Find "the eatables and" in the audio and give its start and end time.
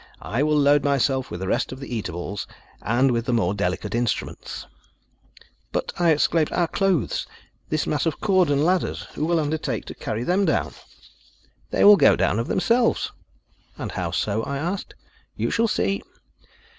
1.79-3.11